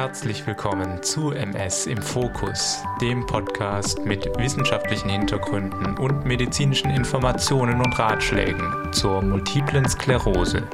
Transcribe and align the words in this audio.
Herzlich 0.00 0.46
willkommen 0.46 1.02
zu 1.02 1.32
MS 1.32 1.86
im 1.86 2.00
Fokus, 2.00 2.82
dem 3.00 3.26
Podcast 3.26 4.04
mit 4.04 4.24
wissenschaftlichen 4.38 5.10
Hintergründen 5.10 5.98
und 5.98 6.24
medizinischen 6.24 6.90
Informationen 6.90 7.80
und 7.80 7.98
Ratschlägen 7.98 8.92
zur 8.92 9.20
multiplen 9.20 9.86
Sklerose. 9.88 10.66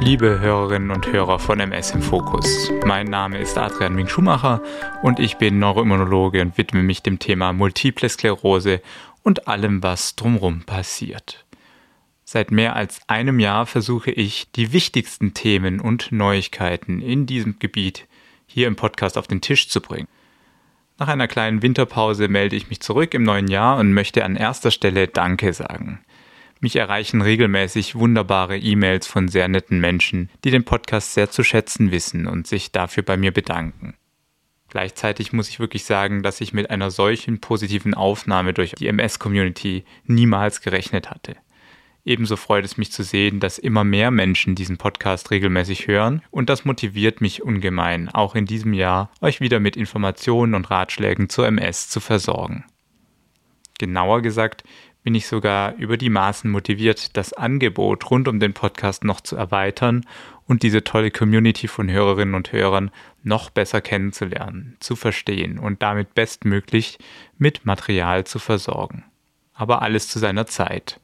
Liebe 0.00 0.40
Hörerinnen 0.40 0.90
und 0.90 1.10
Hörer 1.10 1.38
von 1.38 1.58
MS 1.58 1.90
im 1.90 2.02
Fokus, 2.02 2.70
mein 2.86 3.06
Name 3.06 3.38
ist 3.38 3.58
Adrian 3.58 3.94
Ming 3.94 4.06
Schumacher 4.06 4.62
und 5.02 5.18
ich 5.18 5.36
bin 5.36 5.58
Neuroimmunologe 5.58 6.40
und 6.40 6.56
widme 6.58 6.82
mich 6.82 7.02
dem 7.02 7.18
Thema 7.18 7.52
multiple 7.52 8.08
Sklerose 8.08 8.82
und 9.22 9.48
allem, 9.48 9.82
was 9.82 10.16
drumherum 10.16 10.62
passiert. 10.62 11.44
Seit 12.32 12.52
mehr 12.52 12.76
als 12.76 13.00
einem 13.08 13.40
Jahr 13.40 13.66
versuche 13.66 14.12
ich, 14.12 14.52
die 14.52 14.72
wichtigsten 14.72 15.34
Themen 15.34 15.80
und 15.80 16.12
Neuigkeiten 16.12 17.02
in 17.02 17.26
diesem 17.26 17.58
Gebiet 17.58 18.06
hier 18.46 18.68
im 18.68 18.76
Podcast 18.76 19.18
auf 19.18 19.26
den 19.26 19.40
Tisch 19.40 19.68
zu 19.68 19.80
bringen. 19.80 20.06
Nach 20.96 21.08
einer 21.08 21.26
kleinen 21.26 21.60
Winterpause 21.60 22.28
melde 22.28 22.54
ich 22.54 22.70
mich 22.70 22.78
zurück 22.78 23.14
im 23.14 23.24
neuen 23.24 23.48
Jahr 23.48 23.78
und 23.78 23.92
möchte 23.92 24.24
an 24.24 24.36
erster 24.36 24.70
Stelle 24.70 25.08
Danke 25.08 25.52
sagen. 25.52 26.04
Mich 26.60 26.76
erreichen 26.76 27.20
regelmäßig 27.20 27.96
wunderbare 27.96 28.58
E-Mails 28.58 29.08
von 29.08 29.26
sehr 29.26 29.48
netten 29.48 29.80
Menschen, 29.80 30.30
die 30.44 30.52
den 30.52 30.62
Podcast 30.62 31.14
sehr 31.14 31.32
zu 31.32 31.42
schätzen 31.42 31.90
wissen 31.90 32.28
und 32.28 32.46
sich 32.46 32.70
dafür 32.70 33.02
bei 33.02 33.16
mir 33.16 33.32
bedanken. 33.32 33.96
Gleichzeitig 34.68 35.32
muss 35.32 35.48
ich 35.48 35.58
wirklich 35.58 35.84
sagen, 35.84 36.22
dass 36.22 36.40
ich 36.40 36.52
mit 36.52 36.70
einer 36.70 36.92
solchen 36.92 37.40
positiven 37.40 37.92
Aufnahme 37.92 38.54
durch 38.54 38.76
die 38.76 38.86
MS-Community 38.86 39.84
niemals 40.04 40.60
gerechnet 40.60 41.10
hatte. 41.10 41.34
Ebenso 42.04 42.36
freut 42.36 42.64
es 42.64 42.78
mich 42.78 42.92
zu 42.92 43.02
sehen, 43.02 43.40
dass 43.40 43.58
immer 43.58 43.84
mehr 43.84 44.10
Menschen 44.10 44.54
diesen 44.54 44.78
Podcast 44.78 45.30
regelmäßig 45.30 45.86
hören 45.86 46.22
und 46.30 46.48
das 46.48 46.64
motiviert 46.64 47.20
mich 47.20 47.42
ungemein, 47.42 48.08
auch 48.08 48.34
in 48.34 48.46
diesem 48.46 48.72
Jahr 48.72 49.10
euch 49.20 49.40
wieder 49.40 49.60
mit 49.60 49.76
Informationen 49.76 50.54
und 50.54 50.70
Ratschlägen 50.70 51.28
zur 51.28 51.46
MS 51.46 51.88
zu 51.88 52.00
versorgen. 52.00 52.64
Genauer 53.78 54.22
gesagt 54.22 54.64
bin 55.02 55.14
ich 55.14 55.26
sogar 55.26 55.74
über 55.76 55.96
die 55.96 56.10
Maßen 56.10 56.50
motiviert, 56.50 57.16
das 57.16 57.32
Angebot 57.32 58.10
rund 58.10 58.28
um 58.28 58.40
den 58.40 58.52
Podcast 58.52 59.04
noch 59.04 59.20
zu 59.20 59.36
erweitern 59.36 60.04
und 60.46 60.62
diese 60.62 60.84
tolle 60.84 61.10
Community 61.10 61.68
von 61.68 61.90
Hörerinnen 61.90 62.34
und 62.34 62.52
Hörern 62.52 62.90
noch 63.22 63.50
besser 63.50 63.80
kennenzulernen, 63.80 64.76
zu 64.80 64.96
verstehen 64.96 65.58
und 65.58 65.82
damit 65.82 66.14
bestmöglich 66.14 66.98
mit 67.38 67.64
Material 67.64 68.24
zu 68.24 68.38
versorgen. 68.38 69.04
Aber 69.54 69.82
alles 69.82 70.08
zu 70.08 70.18
seiner 70.18 70.46
Zeit. 70.46 71.00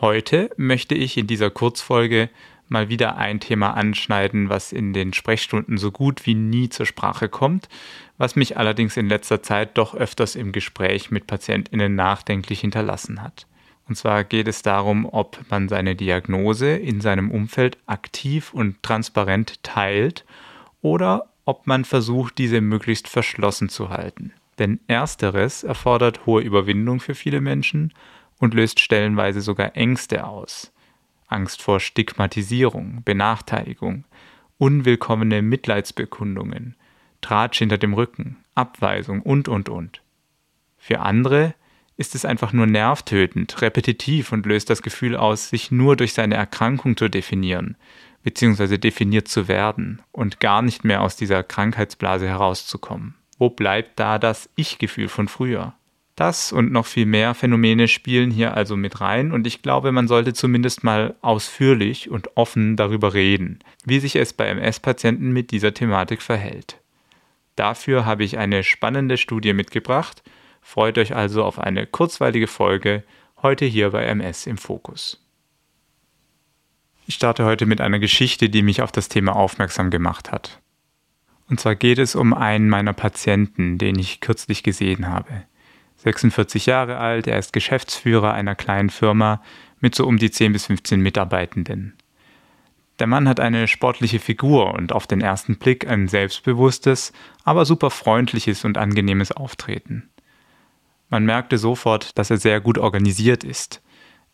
Heute 0.00 0.50
möchte 0.56 0.94
ich 0.94 1.16
in 1.16 1.26
dieser 1.26 1.50
Kurzfolge 1.50 2.30
mal 2.68 2.88
wieder 2.88 3.16
ein 3.16 3.40
Thema 3.40 3.74
anschneiden, 3.74 4.48
was 4.48 4.72
in 4.72 4.92
den 4.92 5.12
Sprechstunden 5.12 5.76
so 5.76 5.90
gut 5.90 6.24
wie 6.24 6.34
nie 6.34 6.68
zur 6.68 6.86
Sprache 6.86 7.28
kommt, 7.28 7.68
was 8.16 8.36
mich 8.36 8.56
allerdings 8.56 8.96
in 8.96 9.08
letzter 9.08 9.42
Zeit 9.42 9.76
doch 9.76 9.96
öfters 9.96 10.36
im 10.36 10.52
Gespräch 10.52 11.10
mit 11.10 11.26
Patientinnen 11.26 11.96
nachdenklich 11.96 12.60
hinterlassen 12.60 13.22
hat. 13.22 13.48
Und 13.88 13.96
zwar 13.96 14.22
geht 14.22 14.46
es 14.46 14.62
darum, 14.62 15.04
ob 15.04 15.40
man 15.50 15.68
seine 15.68 15.96
Diagnose 15.96 16.76
in 16.76 17.00
seinem 17.00 17.32
Umfeld 17.32 17.76
aktiv 17.86 18.54
und 18.54 18.80
transparent 18.84 19.64
teilt 19.64 20.24
oder 20.80 21.26
ob 21.44 21.66
man 21.66 21.84
versucht, 21.84 22.38
diese 22.38 22.60
möglichst 22.60 23.08
verschlossen 23.08 23.68
zu 23.68 23.88
halten. 23.88 24.32
Denn 24.60 24.78
ersteres 24.86 25.64
erfordert 25.64 26.24
hohe 26.24 26.42
Überwindung 26.42 27.00
für 27.00 27.16
viele 27.16 27.40
Menschen 27.40 27.92
und 28.38 28.54
löst 28.54 28.80
stellenweise 28.80 29.40
sogar 29.40 29.76
Ängste 29.76 30.26
aus. 30.26 30.72
Angst 31.26 31.62
vor 31.62 31.80
Stigmatisierung, 31.80 33.02
Benachteiligung, 33.04 34.04
unwillkommene 34.58 35.42
Mitleidsbekundungen, 35.42 36.74
Tratsch 37.20 37.58
hinter 37.58 37.78
dem 37.78 37.94
Rücken, 37.94 38.36
Abweisung 38.54 39.22
und, 39.22 39.48
und, 39.48 39.68
und. 39.68 40.02
Für 40.78 41.00
andere 41.00 41.54
ist 41.96 42.14
es 42.14 42.24
einfach 42.24 42.52
nur 42.52 42.66
nervtötend, 42.66 43.60
repetitiv 43.60 44.32
und 44.32 44.46
löst 44.46 44.70
das 44.70 44.82
Gefühl 44.82 45.16
aus, 45.16 45.50
sich 45.50 45.70
nur 45.70 45.96
durch 45.96 46.14
seine 46.14 46.36
Erkrankung 46.36 46.96
zu 46.96 47.08
definieren, 47.08 47.76
beziehungsweise 48.22 48.78
definiert 48.78 49.28
zu 49.28 49.48
werden 49.48 50.00
und 50.12 50.40
gar 50.40 50.62
nicht 50.62 50.84
mehr 50.84 51.02
aus 51.02 51.16
dieser 51.16 51.42
Krankheitsblase 51.42 52.26
herauszukommen. 52.26 53.16
Wo 53.38 53.50
bleibt 53.50 53.98
da 53.98 54.18
das 54.18 54.48
Ich-Gefühl 54.54 55.08
von 55.08 55.28
früher? 55.28 55.74
Das 56.18 56.50
und 56.50 56.72
noch 56.72 56.84
viel 56.84 57.06
mehr 57.06 57.32
Phänomene 57.32 57.86
spielen 57.86 58.32
hier 58.32 58.56
also 58.56 58.76
mit 58.76 59.00
rein 59.00 59.30
und 59.30 59.46
ich 59.46 59.62
glaube, 59.62 59.92
man 59.92 60.08
sollte 60.08 60.32
zumindest 60.32 60.82
mal 60.82 61.14
ausführlich 61.20 62.10
und 62.10 62.36
offen 62.36 62.74
darüber 62.74 63.14
reden, 63.14 63.60
wie 63.84 64.00
sich 64.00 64.16
es 64.16 64.32
bei 64.32 64.48
MS-Patienten 64.48 65.30
mit 65.30 65.52
dieser 65.52 65.74
Thematik 65.74 66.20
verhält. 66.20 66.80
Dafür 67.54 68.04
habe 68.04 68.24
ich 68.24 68.36
eine 68.36 68.64
spannende 68.64 69.16
Studie 69.16 69.52
mitgebracht. 69.52 70.24
Freut 70.60 70.98
euch 70.98 71.14
also 71.14 71.44
auf 71.44 71.60
eine 71.60 71.86
kurzweilige 71.86 72.48
Folge 72.48 73.04
heute 73.40 73.64
hier 73.64 73.90
bei 73.90 74.02
MS 74.02 74.48
im 74.48 74.58
Fokus. 74.58 75.24
Ich 77.06 77.14
starte 77.14 77.44
heute 77.44 77.64
mit 77.64 77.80
einer 77.80 78.00
Geschichte, 78.00 78.50
die 78.50 78.62
mich 78.62 78.82
auf 78.82 78.90
das 78.90 79.08
Thema 79.08 79.36
aufmerksam 79.36 79.90
gemacht 79.90 80.32
hat. 80.32 80.60
Und 81.48 81.60
zwar 81.60 81.76
geht 81.76 82.00
es 82.00 82.16
um 82.16 82.34
einen 82.34 82.68
meiner 82.68 82.92
Patienten, 82.92 83.78
den 83.78 83.96
ich 84.00 84.20
kürzlich 84.20 84.64
gesehen 84.64 85.06
habe. 85.06 85.44
46 85.98 86.66
Jahre 86.66 86.98
alt, 86.98 87.26
er 87.26 87.38
ist 87.38 87.52
Geschäftsführer 87.52 88.32
einer 88.32 88.54
kleinen 88.54 88.90
Firma 88.90 89.42
mit 89.80 89.94
so 89.94 90.06
um 90.06 90.16
die 90.16 90.30
10 90.30 90.52
bis 90.52 90.66
15 90.66 91.00
Mitarbeitenden. 91.00 91.94
Der 92.98 93.06
Mann 93.06 93.28
hat 93.28 93.38
eine 93.38 93.68
sportliche 93.68 94.18
Figur 94.18 94.74
und 94.74 94.92
auf 94.92 95.06
den 95.06 95.20
ersten 95.20 95.56
Blick 95.56 95.86
ein 95.88 96.08
selbstbewusstes, 96.08 97.12
aber 97.44 97.64
super 97.64 97.90
freundliches 97.90 98.64
und 98.64 98.76
angenehmes 98.76 99.30
Auftreten. 99.30 100.08
Man 101.08 101.24
merkte 101.24 101.58
sofort, 101.58 102.18
dass 102.18 102.30
er 102.30 102.38
sehr 102.38 102.60
gut 102.60 102.78
organisiert 102.78 103.44
ist. 103.44 103.82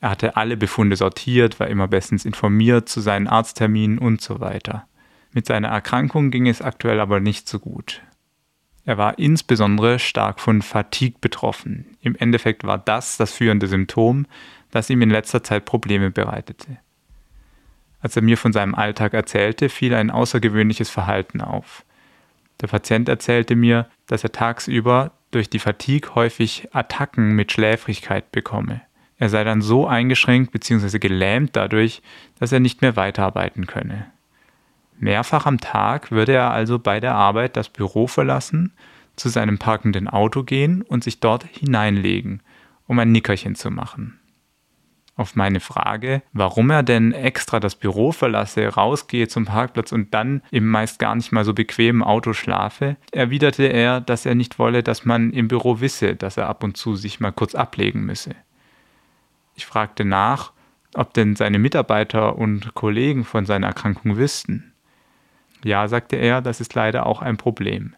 Er 0.01 0.11
hatte 0.11 0.37
alle 0.37 0.57
Befunde 0.57 0.97
sortiert, 0.97 1.61
war 1.61 1.69
immer 1.69 1.89
bestens 1.89 2.25
informiert 2.25 2.89
zu 2.89 3.01
seinen 3.01 3.29
Arztterminen 3.29 3.99
und 3.99 4.21
so 4.21 4.41
weiter. 4.41 4.87
Mit 5.33 5.47
seiner 5.47 5.69
Erkrankung 5.69 6.31
ging 6.31 6.47
es 6.47 6.63
aktuell 6.63 7.01
aber 7.01 7.21
nicht 7.21 7.49
so 7.49 7.59
gut. 7.59 8.03
Er 8.87 8.99
war 8.99 9.19
insbesondere 9.19 9.99
stark 9.99 10.41
von 10.41 10.61
Fatigue 10.61 11.19
betroffen. 11.21 11.97
Im 12.03 12.17
Endeffekt 12.17 12.65
war 12.65 12.79
das 12.79 13.17
das 13.17 13.33
führende 13.33 13.67
Symptom, 13.67 14.27
das 14.71 14.91
ihm 14.91 15.01
in 15.01 15.11
letzter 15.11 15.43
Zeit 15.43 15.65
Probleme 15.65 16.11
bereitete. 16.11 16.79
Als 18.01 18.17
er 18.17 18.23
mir 18.23 18.37
von 18.37 18.53
seinem 18.53 18.75
Alltag 18.75 19.15
erzählte, 19.15 19.71
fiel 19.71 19.95
ein 19.95 20.11
außergewöhnliches 20.11 20.91
Verhalten 20.91 21.41
auf. 21.41 21.85
Der 22.61 22.67
Patient 22.67 23.09
erzählte 23.09 23.57
mir, 23.57 23.89
dass 24.07 24.25
er 24.25 24.33
tagsüber 24.33 25.13
durch 25.31 25.49
die 25.49 25.59
Fatigue 25.59 26.15
häufig 26.15 26.69
Attacken 26.73 27.35
mit 27.35 27.53
Schläfrigkeit 27.53 28.31
bekomme. 28.31 28.83
Er 29.19 29.31
sei 29.31 29.43
dann 29.45 29.63
so 29.63 29.87
eingeschränkt 29.87 30.53
bzw. 30.53 30.99
gelähmt 30.99 31.57
dadurch, 31.57 32.03
dass 32.39 32.53
er 32.53 32.61
nicht 32.61 32.83
mehr 32.83 32.97
weiterarbeiten 32.97 33.67
könne. 33.67 34.07
Mehrfach 34.99 35.47
am 35.47 35.61
Tag 35.61 36.11
würde 36.11 36.33
er 36.33 36.51
also 36.51 36.79
bei 36.79 37.01
der 37.01 37.15
Arbeit 37.15 37.57
das 37.57 37.69
Büro 37.69 38.07
verlassen, 38.07 38.73
zu 39.17 39.29
seinem 39.29 39.59
parkenden 39.59 40.09
Auto 40.09 40.43
gehen 40.43 40.83
und 40.83 41.05
sich 41.05 41.21
dort 41.21 41.45
hineinlegen, 41.45 42.43
um 42.87 42.99
ein 42.99 43.13
Nickerchen 43.13 43.55
zu 43.55 43.71
machen. 43.71 44.19
Auf 45.17 45.37
meine 45.37 45.61
Frage, 45.61 46.23
warum 46.33 46.71
er 46.71 46.83
denn 46.83 47.13
extra 47.13 47.61
das 47.61 47.77
Büro 47.77 48.11
verlasse, 48.11 48.67
rausgehe 48.67 49.29
zum 49.29 49.45
Parkplatz 49.45 49.93
und 49.93 50.13
dann 50.13 50.43
im 50.51 50.69
meist 50.69 50.99
gar 50.99 51.15
nicht 51.15 51.31
mal 51.31 51.45
so 51.45 51.55
bequemen 51.55 52.03
Auto 52.03 52.33
schlafe, 52.33 52.97
erwiderte 53.13 53.65
er, 53.65 54.01
dass 54.01 54.27
er 54.27 54.35
nicht 54.35 54.59
wolle, 54.59 54.83
dass 54.83 55.05
man 55.05 55.33
im 55.33 55.47
Büro 55.47 55.81
wisse, 55.81 56.17
dass 56.17 56.37
er 56.37 56.49
ab 56.49 56.65
und 56.65 56.77
zu 56.77 56.97
sich 56.97 57.21
mal 57.21 57.31
kurz 57.31 57.55
ablegen 57.55 58.05
müsse. 58.05 58.35
Ich 59.55 59.67
fragte 59.67 60.05
nach, 60.05 60.53
ob 60.95 61.15
denn 61.15 61.37
seine 61.37 61.61
Mitarbeiter 61.61 62.37
und 62.37 62.75
Kollegen 62.75 63.25
von 63.25 63.47
seiner 63.47 63.69
Erkrankung 63.69 64.17
wüssten. 64.17 64.74
Ja, 65.65 65.89
sagte 65.89 66.17
er, 66.17 66.43
das 66.43 66.61
ist 66.61 66.75
leider 66.75 67.07
auch 67.07 67.23
ein 67.23 67.37
Problem. 67.37 67.97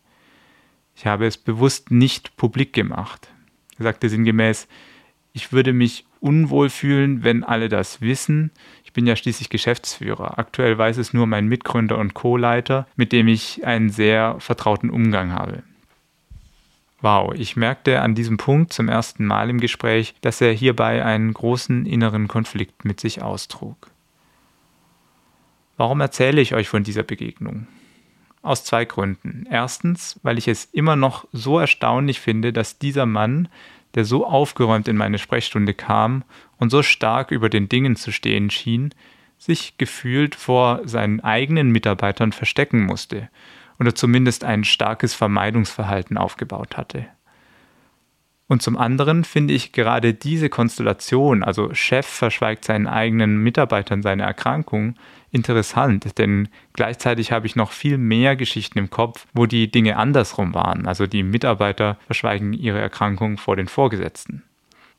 Ich 0.95 1.07
habe 1.07 1.27
es 1.27 1.37
bewusst 1.37 1.91
nicht 1.91 2.37
publik 2.37 2.73
gemacht. 2.73 3.29
Er 3.79 3.85
sagte 3.85 4.09
sinngemäß, 4.09 4.67
ich 5.35 5.53
würde 5.53 5.75
mich 5.75 6.07
unwohl 6.21 6.71
fühlen, 6.71 7.23
wenn 7.23 7.45
alle 7.45 7.69
das 7.69 8.01
wissen. 8.01 8.51
Ich 8.85 8.95
bin 8.95 9.07
ja 9.07 9.17
schließlich 9.17 9.51
Geschäftsführer. 9.51 10.39
Aktuell 10.39 10.79
weiß 10.79 10.97
es 10.97 11.13
nur 11.13 11.27
mein 11.27 11.47
Mitgründer 11.47 11.99
und 11.99 12.15
Co-Leiter, 12.15 12.87
mit 12.97 13.13
dem 13.13 13.29
ich 13.29 13.67
einen 13.67 13.91
sehr 13.91 14.37
vertrauten 14.39 14.89
Umgang 14.89 15.33
habe. 15.33 15.63
Wow, 17.03 17.35
ich 17.35 17.57
merkte 17.57 18.01
an 18.01 18.15
diesem 18.15 18.39
Punkt 18.39 18.73
zum 18.73 18.89
ersten 18.89 19.27
Mal 19.27 19.51
im 19.51 19.61
Gespräch, 19.61 20.15
dass 20.23 20.41
er 20.41 20.53
hierbei 20.53 21.05
einen 21.05 21.35
großen 21.35 21.85
inneren 21.85 22.27
Konflikt 22.27 22.87
mit 22.87 23.01
sich 23.01 23.21
austrug. 23.21 23.91
Warum 25.77 26.01
erzähle 26.01 26.41
ich 26.41 26.55
euch 26.55 26.69
von 26.69 26.83
dieser 26.83 27.03
Begegnung? 27.03 27.67
Aus 28.43 28.65
zwei 28.65 28.85
Gründen. 28.85 29.47
Erstens, 29.51 30.19
weil 30.23 30.39
ich 30.39 30.49
es 30.49 30.67
immer 30.67 30.97
noch 30.97 31.27
so 31.33 31.59
erstaunlich 31.59 32.21
finde, 32.21 32.53
dass 32.53 32.79
dieser 32.79 33.07
Mann, 33.07 33.49
der 33.95 34.05
so 34.05 34.27
aufgeräumt 34.27 34.89
in 34.89 34.97
meine 34.97 35.19
Sprechstunde 35.19 35.75
kam 35.75 36.23
und 36.59 36.71
so 36.71 36.83
stark 36.83 37.31
über 37.31 37.49
den 37.49 37.69
Dingen 37.69 37.97
zu 37.97 38.13
stehen 38.13 38.51
schien, 38.51 38.95
sich 39.39 39.77
gefühlt 39.79 40.35
vor 40.35 40.81
seinen 40.85 41.21
eigenen 41.21 41.71
Mitarbeitern 41.71 42.33
verstecken 42.33 42.87
musste 42.87 43.29
oder 43.79 43.95
zumindest 43.95 44.45
ein 44.45 44.65
starkes 44.65 45.15
Vermeidungsverhalten 45.15 46.17
aufgebaut 46.17 46.77
hatte. 46.77 47.07
Und 48.49 48.63
zum 48.63 48.77
anderen 48.77 49.25
finde 49.25 49.55
ich 49.55 49.73
gerade 49.73 50.15
diese 50.15 50.49
Konstellation, 50.49 51.43
also 51.43 51.75
Chef 51.75 52.07
verschweigt 52.07 52.65
seinen 52.65 52.87
eigenen 52.87 53.39
Mitarbeitern 53.39 54.03
seine 54.03 54.23
Erkrankung, 54.23 54.95
interessant, 55.33 56.17
denn 56.19 56.49
gleichzeitig 56.73 57.33
habe 57.33 57.47
ich 57.47 57.57
noch 57.57 57.73
viel 57.73 57.99
mehr 57.99 58.37
Geschichten 58.37 58.79
im 58.79 58.91
Kopf, 58.91 59.27
wo 59.35 59.47
die 59.47 59.71
Dinge 59.71 59.97
andersrum 59.97 60.55
waren. 60.55 60.87
Also 60.87 61.09
die 61.09 61.25
Mitarbeiter 61.25 61.99
verschweigen 62.07 62.53
ihre 62.53 62.81
Erkrankung 62.81 63.37
vor 63.37 63.57
den 63.57 63.67
Vorgesetzten. 63.67 64.45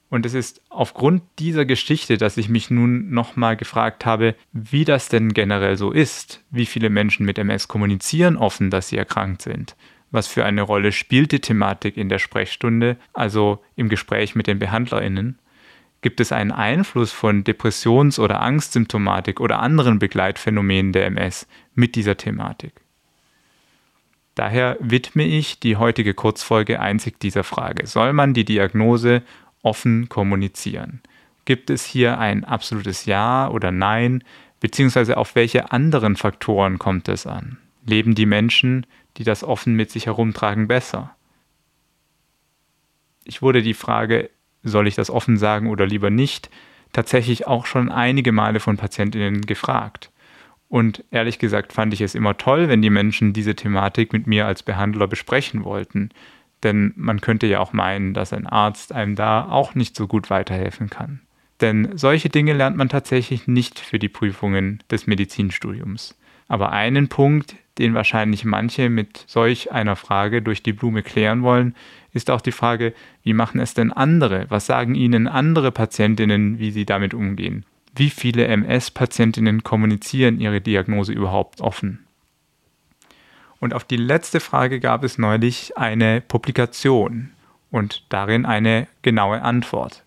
Und 0.09 0.25
es 0.25 0.33
ist 0.33 0.61
aufgrund 0.69 1.23
dieser 1.39 1.65
Geschichte, 1.65 2.17
dass 2.17 2.37
ich 2.37 2.47
mich 2.47 2.69
nun 2.69 3.09
nochmal 3.09 3.57
gefragt 3.57 4.05
habe, 4.05 4.35
wie 4.53 4.85
das 4.85 5.09
denn 5.09 5.33
generell 5.33 5.75
so 5.75 5.91
ist. 5.91 6.43
Wie 6.49 6.65
viele 6.65 6.89
Menschen 6.89 7.25
mit 7.25 7.37
MS 7.37 7.67
kommunizieren 7.67 8.37
offen, 8.37 8.69
dass 8.69 8.87
sie 8.87 8.97
erkrankt 8.97 9.41
sind? 9.41 9.75
Was 10.11 10.27
für 10.27 10.45
eine 10.45 10.61
Rolle 10.61 10.91
spielt 10.91 11.31
die 11.31 11.41
Thematik 11.41 11.97
in 11.97 12.09
der 12.09 12.19
Sprechstunde, 12.19 12.97
also 13.13 13.63
im 13.75 13.89
Gespräch 13.89 14.35
mit 14.35 14.47
den 14.47 14.59
BehandlerInnen? 14.59 15.37
Gibt 16.01 16.19
es 16.19 16.31
einen 16.31 16.51
Einfluss 16.51 17.11
von 17.11 17.43
Depressions- 17.43 18.19
oder 18.19 18.41
Angstsymptomatik 18.41 19.39
oder 19.39 19.59
anderen 19.59 19.99
Begleitphänomenen 19.99 20.93
der 20.93 21.07
MS 21.07 21.47
mit 21.73 21.95
dieser 21.95 22.15
Thematik? 22.15 22.73
Daher 24.35 24.77
widme 24.79 25.23
ich 25.23 25.59
die 25.59 25.77
heutige 25.77 26.13
Kurzfolge 26.13 26.79
einzig 26.79 27.19
dieser 27.19 27.43
Frage. 27.43 27.87
Soll 27.87 28.13
man 28.13 28.35
die 28.35 28.45
Diagnose 28.45 29.23
offen 29.63 30.09
kommunizieren? 30.09 31.01
Gibt 31.45 31.71
es 31.71 31.83
hier 31.83 32.19
ein 32.19 32.43
absolutes 32.43 33.05
Ja 33.05 33.49
oder 33.49 33.71
Nein? 33.71 34.23
Beziehungsweise 34.59 35.17
auf 35.17 35.33
welche 35.33 35.71
anderen 35.71 36.15
Faktoren 36.15 36.77
kommt 36.77 37.07
es 37.09 37.25
an? 37.25 37.57
Leben 37.85 38.13
die 38.13 38.25
Menschen, 38.27 38.85
die 39.17 39.23
das 39.23 39.43
offen 39.43 39.73
mit 39.73 39.91
sich 39.91 40.05
herumtragen, 40.05 40.67
besser? 40.67 41.15
Ich 43.23 43.41
wurde 43.41 43.61
die 43.61 43.73
Frage, 43.73 44.29
soll 44.63 44.87
ich 44.87 44.95
das 44.95 45.09
offen 45.09 45.37
sagen 45.37 45.69
oder 45.69 45.85
lieber 45.85 46.09
nicht, 46.09 46.49
tatsächlich 46.93 47.47
auch 47.47 47.65
schon 47.65 47.91
einige 47.91 48.31
Male 48.31 48.59
von 48.59 48.77
Patientinnen 48.77 49.41
gefragt. 49.41 50.11
Und 50.69 51.03
ehrlich 51.11 51.39
gesagt 51.39 51.73
fand 51.73 51.93
ich 51.93 52.01
es 52.01 52.15
immer 52.15 52.37
toll, 52.37 52.67
wenn 52.67 52.81
die 52.81 52.89
Menschen 52.89 53.33
diese 53.33 53.55
Thematik 53.55 54.13
mit 54.13 54.27
mir 54.27 54.45
als 54.45 54.63
Behandler 54.63 55.07
besprechen 55.07 55.63
wollten. 55.63 56.09
Denn 56.63 56.93
man 56.95 57.21
könnte 57.21 57.47
ja 57.47 57.59
auch 57.59 57.71
meinen, 57.71 58.13
dass 58.13 58.33
ein 58.33 58.47
Arzt 58.47 58.91
einem 58.91 59.15
da 59.15 59.47
auch 59.47 59.75
nicht 59.75 59.95
so 59.95 60.07
gut 60.07 60.29
weiterhelfen 60.29 60.89
kann. 60.89 61.21
Denn 61.61 61.97
solche 61.97 62.29
Dinge 62.29 62.53
lernt 62.53 62.77
man 62.77 62.89
tatsächlich 62.89 63.47
nicht 63.47 63.79
für 63.79 63.99
die 63.99 64.09
Prüfungen 64.09 64.83
des 64.91 65.07
Medizinstudiums. 65.07 66.17
Aber 66.47 66.71
einen 66.71 67.09
Punkt, 67.09 67.55
den 67.79 67.93
wahrscheinlich 67.93 68.45
manche 68.45 68.89
mit 68.89 69.23
solch 69.27 69.71
einer 69.71 69.95
Frage 69.95 70.41
durch 70.41 70.63
die 70.63 70.73
Blume 70.73 71.03
klären 71.03 71.43
wollen, 71.43 71.75
ist 72.13 72.29
auch 72.29 72.41
die 72.41 72.51
Frage, 72.51 72.93
wie 73.23 73.33
machen 73.33 73.59
es 73.59 73.73
denn 73.73 73.91
andere? 73.91 74.45
Was 74.49 74.65
sagen 74.65 74.95
ihnen 74.95 75.27
andere 75.27 75.71
Patientinnen, 75.71 76.59
wie 76.59 76.71
sie 76.71 76.85
damit 76.85 77.13
umgehen? 77.13 77.65
Wie 77.95 78.09
viele 78.09 78.47
MS-Patientinnen 78.47 79.63
kommunizieren 79.63 80.39
ihre 80.39 80.61
Diagnose 80.61 81.13
überhaupt 81.13 81.61
offen? 81.61 82.05
Und 83.59 83.73
auf 83.73 83.83
die 83.83 83.97
letzte 83.97 84.39
Frage 84.39 84.79
gab 84.79 85.03
es 85.03 85.17
neulich 85.17 85.77
eine 85.77 86.21
Publikation 86.21 87.31
und 87.71 88.03
darin 88.09 88.45
eine 88.45 88.87
genaue 89.01 89.41
Antwort. 89.41 90.03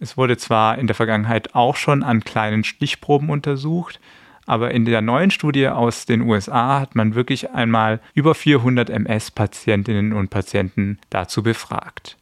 Es 0.00 0.16
wurde 0.16 0.36
zwar 0.36 0.78
in 0.78 0.88
der 0.88 0.96
Vergangenheit 0.96 1.54
auch 1.54 1.76
schon 1.76 2.02
an 2.02 2.24
kleinen 2.24 2.64
Stichproben 2.64 3.30
untersucht, 3.30 4.00
aber 4.46 4.72
in 4.72 4.84
der 4.84 5.02
neuen 5.02 5.30
Studie 5.30 5.68
aus 5.68 6.06
den 6.06 6.22
USA 6.22 6.80
hat 6.80 6.94
man 6.94 7.14
wirklich 7.14 7.50
einmal 7.50 8.00
über 8.14 8.34
400 8.34 8.90
MS-Patientinnen 8.90 10.12
und 10.12 10.30
Patienten 10.30 10.98
dazu 11.10 11.42
befragt. 11.42 12.16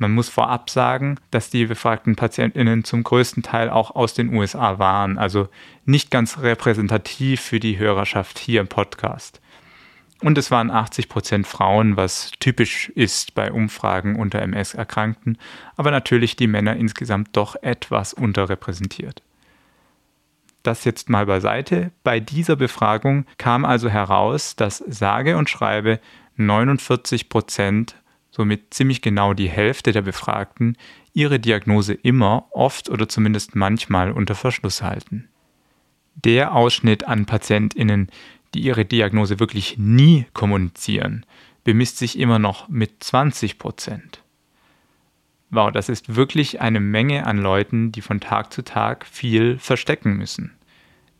Man 0.00 0.12
muss 0.12 0.28
vorab 0.28 0.70
sagen, 0.70 1.18
dass 1.32 1.50
die 1.50 1.66
befragten 1.66 2.14
Patientinnen 2.14 2.84
zum 2.84 3.02
größten 3.02 3.42
Teil 3.42 3.68
auch 3.68 3.96
aus 3.96 4.14
den 4.14 4.32
USA 4.32 4.78
waren, 4.78 5.18
also 5.18 5.48
nicht 5.84 6.12
ganz 6.12 6.38
repräsentativ 6.38 7.40
für 7.40 7.58
die 7.58 7.78
Hörerschaft 7.78 8.38
hier 8.38 8.60
im 8.60 8.68
Podcast. 8.68 9.40
Und 10.20 10.38
es 10.38 10.50
waren 10.50 10.70
80 10.70 11.08
Prozent 11.08 11.46
Frauen, 11.46 11.96
was 11.96 12.32
typisch 12.40 12.90
ist 12.90 13.34
bei 13.34 13.52
Umfragen 13.52 14.16
unter 14.16 14.40
MS-Erkrankten, 14.40 15.38
aber 15.76 15.90
natürlich 15.90 16.36
die 16.36 16.48
Männer 16.48 16.76
insgesamt 16.76 17.36
doch 17.36 17.56
etwas 17.62 18.14
unterrepräsentiert. 18.14 19.22
Das 20.62 20.84
jetzt 20.84 21.08
mal 21.08 21.26
beiseite. 21.26 21.92
Bei 22.02 22.20
dieser 22.20 22.56
Befragung 22.56 23.24
kam 23.38 23.64
also 23.64 23.88
heraus, 23.88 24.56
dass 24.56 24.78
sage 24.86 25.36
und 25.36 25.48
schreibe 25.48 26.00
49 26.36 27.28
Prozent 27.28 27.96
somit 28.30 28.72
ziemlich 28.72 29.02
genau 29.02 29.34
die 29.34 29.48
Hälfte 29.48 29.92
der 29.92 30.02
Befragten, 30.02 30.76
ihre 31.12 31.40
Diagnose 31.40 31.94
immer, 31.94 32.46
oft 32.52 32.88
oder 32.88 33.08
zumindest 33.08 33.56
manchmal 33.56 34.12
unter 34.12 34.34
Verschluss 34.34 34.82
halten. 34.82 35.28
Der 36.14 36.54
Ausschnitt 36.54 37.06
an 37.08 37.26
Patientinnen, 37.26 38.08
die 38.54 38.60
ihre 38.60 38.84
Diagnose 38.84 39.40
wirklich 39.40 39.78
nie 39.78 40.26
kommunizieren, 40.32 41.26
bemisst 41.64 41.98
sich 41.98 42.18
immer 42.18 42.38
noch 42.38 42.68
mit 42.68 43.02
20 43.02 43.58
Prozent. 43.58 44.22
Wow, 45.50 45.72
das 45.72 45.88
ist 45.88 46.14
wirklich 46.14 46.60
eine 46.60 46.80
Menge 46.80 47.26
an 47.26 47.38
Leuten, 47.38 47.90
die 47.90 48.02
von 48.02 48.20
Tag 48.20 48.52
zu 48.52 48.62
Tag 48.62 49.06
viel 49.06 49.58
verstecken 49.58 50.16
müssen. 50.16 50.52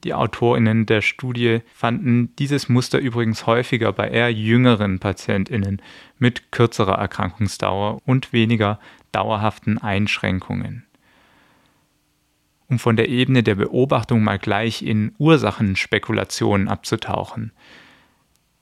Die 0.05 0.15
AutorInnen 0.15 0.87
der 0.87 1.01
Studie 1.01 1.61
fanden 1.75 2.35
dieses 2.37 2.69
Muster 2.69 2.99
übrigens 2.99 3.47
häufiger 3.47 3.93
bei 3.93 4.09
eher 4.09 4.33
jüngeren 4.33 5.01
PatientInnen 5.01 5.83
mit 6.19 6.53
kürzerer 6.53 6.99
Erkrankungsdauer 6.99 8.01
und 8.05 8.33
weniger 8.33 8.79
dauerhaften 9.13 9.79
Einschränkungen. 9.79 10.85
Um 12.69 12.79
von 12.79 12.97
der 12.97 13.09
Ebene 13.09 13.43
der 13.43 13.55
Beobachtung 13.55 14.23
mal 14.23 14.39
gleich 14.39 14.83
in 14.83 15.15
Ursachenspekulationen 15.19 16.69
abzutauchen. 16.69 17.53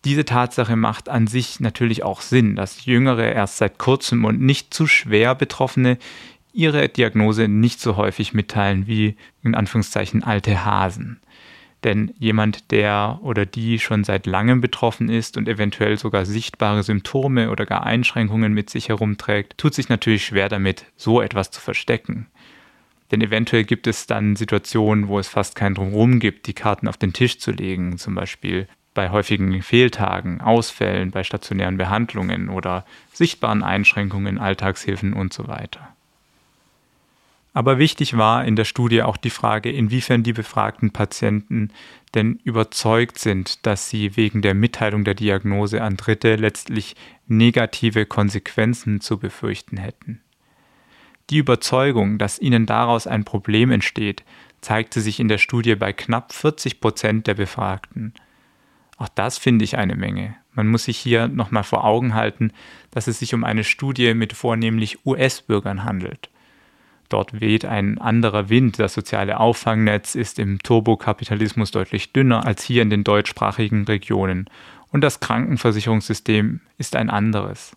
Diese 0.07 0.25
Tatsache 0.25 0.77
macht 0.77 1.09
an 1.09 1.27
sich 1.27 1.59
natürlich 1.59 2.05
auch 2.05 2.21
Sinn, 2.21 2.55
dass 2.55 2.85
Jüngere 2.85 3.33
erst 3.33 3.57
seit 3.57 3.77
kurzem 3.77 4.25
und 4.25 4.41
nicht 4.41 4.73
zu 4.73 4.87
schwer 4.87 5.35
Betroffene 5.35 5.99
ihre 6.53 6.89
Diagnose 6.89 7.49
nicht 7.49 7.81
so 7.81 7.97
häufig 7.97 8.33
mitteilen 8.33 8.87
wie 8.87 9.17
in 9.43 9.57
Anführungszeichen 9.57 10.23
alte 10.23 10.65
Hasen. 10.65 11.19
Denn 11.83 12.15
jemand, 12.21 12.71
der 12.71 13.19
oder 13.23 13.47
die 13.47 13.81
schon 13.81 14.05
seit 14.05 14.27
langem 14.27 14.61
betroffen 14.61 15.09
ist 15.09 15.37
und 15.37 15.49
eventuell 15.49 15.99
sogar 15.99 16.25
sichtbare 16.25 16.85
Symptome 16.85 17.51
oder 17.51 17.67
gar 17.67 17.85
Einschränkungen 17.85 18.55
mit 18.55 18.71
sich 18.71 18.91
herumträgt, 18.91 19.59
tut 19.59 19.75
sich 19.75 19.89
natürlich 19.89 20.25
schwer 20.25 20.49
damit, 20.49 20.87
so 20.97 21.21
etwas 21.21 21.51
zu 21.51 21.61
verstecken. 21.61 22.29
Denn 23.11 23.23
eventuell 23.23 23.65
gibt 23.65 23.89
es 23.89 24.07
dann 24.07 24.37
Situationen, 24.37 25.09
wo 25.09 25.19
es 25.19 25.27
fast 25.27 25.57
kein 25.57 25.75
Drumherum 25.75 26.21
gibt, 26.21 26.47
die 26.47 26.55
Karten 26.55 26.87
auf 26.87 26.97
den 26.97 27.13
Tisch 27.13 27.41
zu 27.41 27.51
legen, 27.51 27.99
zum 27.99 28.15
Beispiel 28.15 28.69
bei 28.97 29.11
häufigen 29.11 29.63
Fehltagen, 29.63 30.41
Ausfällen, 30.41 31.13
bei 31.13 31.23
stationären 31.23 31.77
Behandlungen 31.77 32.49
oder 32.49 32.85
sichtbaren 33.13 33.63
Einschränkungen, 33.63 34.39
Alltagshilfen 34.39 35.13
und 35.13 35.33
so 35.33 35.47
weiter. 35.47 35.89
Aber 37.53 37.79
wichtig 37.79 38.19
war 38.19 38.45
in 38.45 38.57
der 38.57 38.65
Studie 38.65 39.03
auch 39.03 39.17
die 39.17 39.31
Frage, 39.31 39.71
inwiefern 39.71 40.23
die 40.23 40.33
befragten 40.33 40.91
Patienten 40.91 41.71
denn 42.15 42.41
überzeugt 42.45 43.19
sind, 43.19 43.65
dass 43.67 43.89
sie 43.89 44.17
wegen 44.17 44.43
der 44.43 44.55
Mitteilung 44.55 45.05
der 45.05 45.15
Diagnose 45.15 45.83
an 45.83 45.97
Dritte 45.97 46.37
letztlich 46.37 46.97
negative 47.27 48.07
Konsequenzen 48.07 49.01
zu 49.01 49.19
befürchten 49.19 49.77
hätten. 49.77 50.21
Die 51.31 51.39
Überzeugung, 51.39 52.19
dass 52.19 52.39
ihnen 52.39 52.67
daraus 52.67 53.07
ein 53.07 53.25
Problem 53.25 53.71
entsteht, 53.71 54.23
zeigte 54.61 55.01
sich 55.01 55.21
in 55.21 55.29
der 55.29 55.39
Studie 55.39 55.75
bei 55.75 55.93
knapp 55.93 56.33
40 56.33 56.81
Prozent 56.81 57.27
der 57.27 57.35
Befragten. 57.35 58.15
Auch 58.97 59.09
das 59.09 59.39
finde 59.39 59.65
ich 59.65 59.77
eine 59.77 59.95
Menge. 59.95 60.37
Man 60.55 60.69
muss 60.69 60.85
sich 60.85 60.97
hier 60.97 61.29
nochmal 61.29 61.65
vor 61.65 61.85
Augen 61.85 62.15
halten, 62.15 62.53
dass 62.91 63.09
es 63.09 63.19
sich 63.19 63.35
um 63.35 63.45
eine 63.45 63.65
Studie 63.65 64.15
mit 64.15 64.33
vornehmlich 64.33 65.05
US-Bürgern 65.05 65.85
handelt. 65.85 66.31
Dort 67.09 67.41
weht 67.41 67.65
ein 67.65 67.99
anderer 67.99 68.49
Wind. 68.49 68.79
Das 68.79 68.95
soziale 68.95 69.39
Auffangnetz 69.39 70.15
ist 70.15 70.39
im 70.39 70.59
Turbokapitalismus 70.63 71.71
deutlich 71.71 72.13
dünner 72.13 72.45
als 72.47 72.65
hier 72.65 72.83
in 72.83 72.91
den 72.91 73.05
deutschsprachigen 73.05 73.85
Regionen. 73.85 74.49
Und 74.91 75.03
das 75.03 75.21
Krankenversicherungssystem 75.21 76.61
ist 76.79 76.97
ein 76.97 77.11
anderes. 77.11 77.77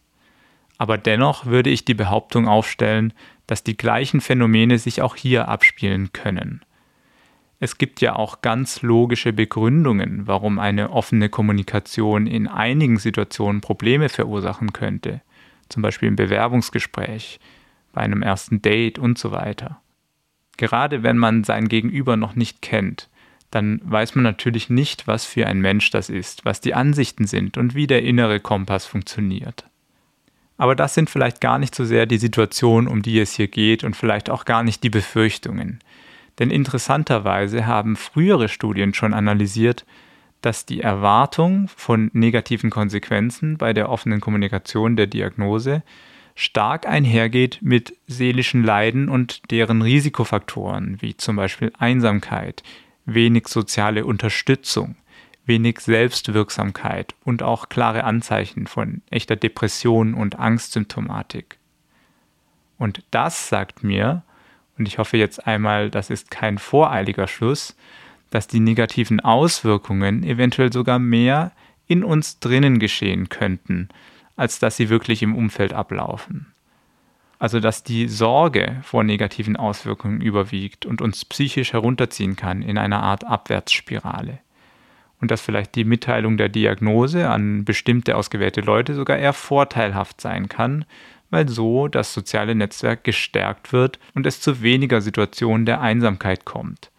Aber 0.77 0.97
dennoch 0.97 1.45
würde 1.45 1.69
ich 1.69 1.83
die 1.85 1.93
Behauptung 1.93 2.47
aufstellen, 2.47 3.13
dass 3.45 3.63
die 3.63 3.75
gleichen 3.75 4.21
Phänomene 4.21 4.79
sich 4.79 5.01
auch 5.01 5.15
hier 5.15 5.49
abspielen 5.49 6.13
können. 6.13 6.61
Es 7.60 7.78
gibt 7.78 8.00
ja 8.00 8.16
auch 8.16 8.42
ganz 8.42 8.82
logische 8.82 9.34
Begründungen, 9.34 10.28
warum 10.28 10.60
eine 10.60 10.92
offene 10.92 11.28
Kommunikation 11.28 12.25
in 12.25 12.48
einigen 12.48 12.98
Situationen 12.98 13.62
Probleme 13.62 14.10
verursachen 14.10 14.74
könnte. 14.74 15.22
zum 15.68 15.84
Beispiel 15.84 16.08
im 16.08 16.16
Bewerbungsgespräch, 16.16 17.39
bei 17.94 18.01
einem 18.01 18.24
ersten 18.24 18.60
Date 18.60 18.98
und 18.98 19.20
so 19.20 19.32
weiter. 19.32 19.80
Gerade 20.58 21.04
wenn 21.04 21.18
man 21.18 21.44
sein 21.44 21.70
Gegenüber 21.70 22.18
noch 22.18 22.36
nicht 22.36 22.63
kennt, 22.63 23.08
dann 23.51 23.80
weiß 23.84 24.16
man 24.16 24.24
natürlich 24.24 24.70
nicht, 24.70 25.08
was 25.08 25.25
für 25.25 25.48
ein 25.48 25.62
Mensch 25.62 25.92
das 25.92 26.10
ist, 26.10 26.44
was 26.44 26.60
die 26.60 26.74
Ansichten 26.74 27.28
sind 27.28 27.58
und 27.58 27.75
wie 27.75 27.88
der 27.88 28.04
innere 28.04 28.39
Kompass 28.39 28.86
funktioniert. 28.86 29.66
Aber 30.58 30.75
das 30.75 30.94
sind 30.94 31.10
vielleicht 31.10 31.39
gar 31.39 31.58
nicht 31.58 31.74
so 31.74 31.86
sehr 31.86 32.06
die 32.06 32.18
Situationen, 32.18 32.89
um 32.89 33.01
die 33.01 33.20
es 33.20 33.34
hier 33.34 33.48
geht 33.48 33.84
und 33.84 33.96
vielleicht 33.96 34.30
auch 34.30 34.44
gar 34.46 34.63
nicht 34.63 34.84
die 34.84 34.89
Befürchtungen. 34.89 35.80
Denn 36.39 36.51
interessanterweise 36.51 37.67
haben 37.67 37.96
frühere 37.96 38.48
Studien 38.48 38.93
schon 38.93 39.13
analysiert, 39.13 39.86
dass 40.41 40.65
die 40.65 40.79
Erwartung 40.79 41.67
von 41.67 42.10
negativen 42.13 42.69
Konsequenzen 42.69 43.58
bei 43.58 43.74
der 43.74 43.89
offenen 43.89 44.22
Kommunikation 44.22 44.96
der 44.96 45.08
Diagnose 45.08 45.84
stark 46.34 46.88
einhergeht 46.88 47.60
mit 47.62 47.98
seelischen 48.08 48.63
Leiden 48.63 49.10
und 49.10 49.51
deren 49.51 49.81
Risikofaktoren, 49.81 51.01
wie 51.01 51.17
zum 51.17 51.36
Beispiel 51.36 51.74
Einsamkeit, 51.77 52.63
wenig 53.05 53.50
soziale 53.50 54.05
Unterstützung, 54.05 54.96
wenig 55.46 55.81
Selbstwirksamkeit 55.81 57.15
und 57.25 57.43
auch 57.43 57.67
klare 57.67 58.05
Anzeichen 58.05 58.67
von 58.67 59.01
echter 59.10 59.36
Depression 59.36 60.13
und 60.13 60.39
Angstsymptomatik. 60.39 61.58
Und 62.77 63.03
das 63.12 63.50
sagt 63.50 63.84
mir, 63.84 64.24
und 64.79 64.88
ich 64.88 64.98
hoffe 64.98 65.17
jetzt 65.17 65.45
einmal, 65.45 65.89
das 65.89 66.09
ist 66.09 66.31
kein 66.31 66.57
voreiliger 66.57 67.27
Schluss, 67.27 67.75
dass 68.31 68.48
die 68.48 68.62
negativen 68.62 69.19
Auswirkungen 69.19 70.24
eventuell 70.24 70.71
sogar 70.71 71.00
mehr 71.00 71.51
in 71.88 72.03
uns 72.03 72.39
drinnen 72.39 72.79
geschehen 72.79 73.27
könnten, 73.29 73.89
als 74.38 74.59
dass 74.59 74.77
sie 74.77 74.89
wirklich 74.89 75.21
im 75.21 75.36
Umfeld 75.36 75.74
ablaufen. 75.74 76.53
Also 77.39 77.59
dass 77.59 77.83
die 77.83 78.07
Sorge 78.07 78.77
vor 78.83 79.03
negativen 79.03 79.57
Auswirkungen 79.57 80.21
überwiegt 80.21 80.86
und 80.86 81.01
uns 81.01 81.25
psychisch 81.25 81.74
herunterziehen 81.74 82.36
kann 82.36 82.62
in 82.62 82.77
einer 82.77 83.03
Art 83.03 83.25
Abwärtsspirale. 83.25 84.39
Und 85.21 85.31
dass 85.31 85.41
vielleicht 85.41 85.75
die 85.75 85.83
Mitteilung 85.83 86.38
der 86.38 86.48
Diagnose 86.48 87.29
an 87.29 87.65
bestimmte 87.65 88.15
ausgewählte 88.15 88.62
Leute 88.62 88.95
sogar 88.95 89.17
eher 89.17 89.33
vorteilhaft 89.33 90.21
sein 90.21 90.48
kann, 90.48 90.86
weil 91.29 91.48
so 91.48 91.88
das 91.88 92.13
soziale 92.13 92.55
Netzwerk 92.55 93.03
gestärkt 93.03 93.74
wird 93.74 94.00
und 94.13 94.25
es 94.25 94.41
zu 94.41 94.62
weniger 94.62 95.01
Situationen 95.01 95.65
der 95.65 95.81
Einsamkeit 95.81 96.45
kommt 96.45 96.91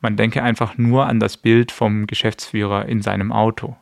man 0.00 0.16
denke 0.16 0.42
einfach 0.42 0.78
nur 0.78 1.06
an 1.06 1.20
das 1.20 1.36
Bild 1.36 1.72
vom 1.72 2.06
Geschäftsführer 2.06 2.86
in 2.86 3.02
seinem 3.02 3.32
Auto. 3.32 3.76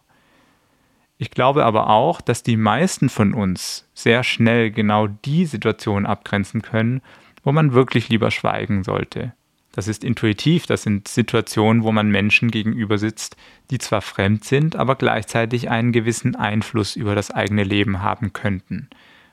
Ich 1.18 1.30
glaube 1.30 1.64
aber 1.64 1.88
auch, 1.88 2.20
dass 2.20 2.42
die 2.42 2.56
meisten 2.56 3.08
von 3.08 3.32
uns 3.32 3.88
sehr 3.94 4.22
schnell 4.22 4.70
genau 4.70 5.06
die 5.06 5.46
Situation 5.46 6.04
abgrenzen 6.06 6.62
können, 6.62 7.00
wo 7.42 7.52
man 7.52 7.72
wirklich 7.72 8.08
lieber 8.08 8.30
schweigen 8.30 8.82
sollte. 8.84 9.32
Das 9.72 9.88
ist 9.88 10.04
intuitiv, 10.04 10.66
das 10.66 10.82
sind 10.82 11.06
Situationen, 11.08 11.84
wo 11.84 11.92
man 11.92 12.10
Menschen 12.10 12.50
gegenüber 12.50 12.96
sitzt, 12.96 13.36
die 13.70 13.78
zwar 13.78 14.00
fremd 14.00 14.44
sind, 14.44 14.74
aber 14.74 14.96
gleichzeitig 14.96 15.68
einen 15.68 15.92
gewissen 15.92 16.34
Einfluss 16.34 16.96
über 16.96 17.14
das 17.14 17.30
eigene 17.30 17.64
Leben 17.64 18.02
haben 18.02 18.32
könnten. 18.32 18.88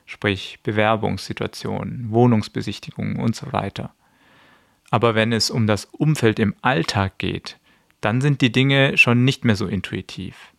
Sprich 0.06 0.58
Bewerbungssituationen, 0.62 2.10
Wohnungsbesichtigungen 2.10 3.16
und 3.16 3.34
so 3.34 3.52
weiter. 3.52 3.94
Aber 4.90 5.14
wenn 5.14 5.32
es 5.32 5.50
um 5.50 5.66
das 5.66 5.86
Umfeld 5.86 6.38
im 6.38 6.54
Alltag 6.62 7.18
geht, 7.18 7.58
dann 8.00 8.20
sind 8.20 8.40
die 8.42 8.52
Dinge 8.52 8.98
schon 8.98 9.24
nicht 9.24 9.44
mehr 9.44 9.56
so 9.56 9.66
intuitiv. 9.66 10.52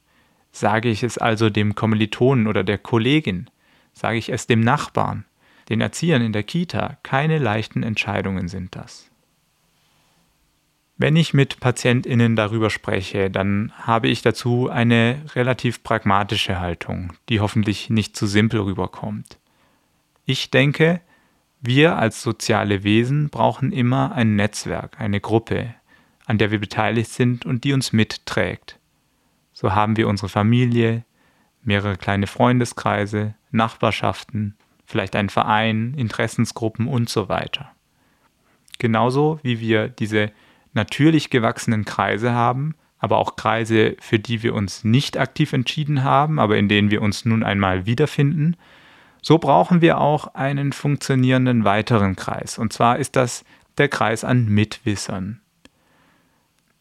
Sage 0.51 0.89
ich 0.89 1.03
es 1.03 1.17
also 1.17 1.49
dem 1.49 1.75
Kommilitonen 1.75 2.47
oder 2.47 2.63
der 2.63 2.77
Kollegin? 2.77 3.49
Sage 3.93 4.17
ich 4.17 4.29
es 4.29 4.47
dem 4.47 4.61
Nachbarn? 4.61 5.25
Den 5.69 5.81
Erziehern 5.81 6.21
in 6.21 6.33
der 6.33 6.43
Kita? 6.43 6.97
Keine 7.03 7.37
leichten 7.37 7.83
Entscheidungen 7.83 8.47
sind 8.47 8.75
das. 8.75 9.11
Wenn 10.97 11.17
ich 11.17 11.33
mit 11.33 11.59
PatientInnen 11.59 12.37
darüber 12.37 12.69
spreche, 12.69 13.29
dann 13.29 13.73
habe 13.75 14.07
ich 14.07 14.21
dazu 14.21 14.69
eine 14.69 15.21
relativ 15.35 15.83
pragmatische 15.83 16.59
Haltung, 16.59 17.11
die 17.27 17.41
hoffentlich 17.41 17.89
nicht 17.89 18.15
zu 18.15 18.27
simpel 18.27 18.61
rüberkommt. 18.61 19.37
Ich 20.25 20.51
denke, 20.51 21.01
wir 21.59 21.97
als 21.97 22.21
soziale 22.21 22.83
Wesen 22.83 23.29
brauchen 23.29 23.73
immer 23.73 24.13
ein 24.13 24.37
Netzwerk, 24.37 25.01
eine 25.01 25.19
Gruppe, 25.19 25.75
an 26.25 26.37
der 26.37 26.51
wir 26.51 26.59
beteiligt 26.59 27.09
sind 27.09 27.45
und 27.45 27.65
die 27.65 27.73
uns 27.73 27.91
mitträgt. 27.91 28.79
So 29.51 29.73
haben 29.73 29.97
wir 29.97 30.07
unsere 30.07 30.29
Familie, 30.29 31.03
mehrere 31.61 31.97
kleine 31.97 32.27
Freundeskreise, 32.27 33.35
Nachbarschaften, 33.51 34.55
vielleicht 34.85 35.15
einen 35.15 35.29
Verein, 35.29 35.93
Interessensgruppen 35.97 36.87
und 36.87 37.09
so 37.09 37.27
weiter. 37.27 37.71
Genauso 38.79 39.39
wie 39.43 39.59
wir 39.59 39.89
diese 39.89 40.31
natürlich 40.75 41.29
gewachsenen 41.29 41.85
Kreise 41.85 42.33
haben, 42.33 42.75
aber 42.99 43.17
auch 43.17 43.35
Kreise, 43.35 43.95
für 43.99 44.19
die 44.19 44.43
wir 44.43 44.53
uns 44.53 44.83
nicht 44.83 45.17
aktiv 45.17 45.53
entschieden 45.53 46.03
haben, 46.03 46.39
aber 46.39 46.57
in 46.57 46.69
denen 46.69 46.91
wir 46.91 47.01
uns 47.01 47.25
nun 47.25 47.43
einmal 47.43 47.85
wiederfinden, 47.85 48.55
so 49.21 49.37
brauchen 49.39 49.81
wir 49.81 49.99
auch 49.99 50.35
einen 50.35 50.71
funktionierenden 50.71 51.63
weiteren 51.65 52.15
Kreis. 52.15 52.57
Und 52.57 52.73
zwar 52.73 52.99
ist 52.99 53.15
das 53.15 53.43
der 53.77 53.89
Kreis 53.89 54.23
an 54.23 54.47
Mitwissern. 54.47 55.41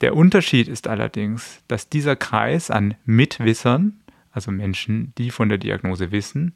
Der 0.01 0.15
Unterschied 0.15 0.69
ist 0.69 0.87
allerdings, 0.87 1.63
dass 1.69 1.89
dieser 1.89 2.17
Kreis 2.17 2.71
an 2.71 2.95
Mitwissern, 3.07 4.01
also 4.33 4.51
Menschen, 4.51 5.15
die 5.17 5.31
von 5.31 5.49
der 5.49 5.59
Diagnose 5.59 6.11
wissen, 6.13 6.55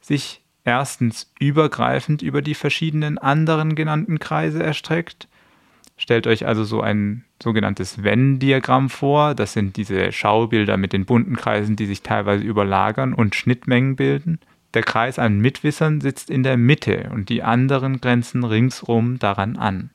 sich 0.00 0.42
erstens 0.64 1.32
übergreifend 1.40 2.22
über 2.22 2.42
die 2.42 2.54
verschiedenen 2.54 3.18
anderen 3.18 3.74
genannten 3.74 4.18
Kreise 4.18 4.62
erstreckt. 4.62 5.28
Stellt 5.96 6.26
euch 6.26 6.46
also 6.46 6.64
so 6.64 6.82
ein 6.82 7.24
sogenanntes 7.42 8.02
Venn-Diagramm 8.02 8.90
vor. 8.90 9.34
Das 9.34 9.54
sind 9.54 9.76
diese 9.76 10.12
Schaubilder 10.12 10.76
mit 10.76 10.92
den 10.92 11.06
bunten 11.06 11.36
Kreisen, 11.36 11.76
die 11.76 11.86
sich 11.86 12.02
teilweise 12.02 12.44
überlagern 12.44 13.14
und 13.14 13.34
Schnittmengen 13.34 13.96
bilden. 13.96 14.38
Der 14.74 14.82
Kreis 14.82 15.18
an 15.18 15.38
Mitwissern 15.38 16.02
sitzt 16.02 16.28
in 16.28 16.42
der 16.42 16.58
Mitte 16.58 17.08
und 17.12 17.30
die 17.30 17.42
anderen 17.42 18.00
grenzen 18.00 18.44
ringsum 18.44 19.18
daran 19.18 19.56
an. 19.56 19.90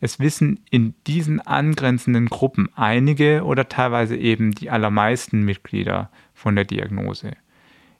Es 0.00 0.20
wissen 0.20 0.60
in 0.70 0.94
diesen 1.06 1.40
angrenzenden 1.40 2.26
Gruppen 2.26 2.70
einige 2.74 3.44
oder 3.44 3.68
teilweise 3.68 4.16
eben 4.16 4.52
die 4.52 4.70
allermeisten 4.70 5.42
Mitglieder 5.42 6.10
von 6.34 6.54
der 6.54 6.64
Diagnose. 6.64 7.32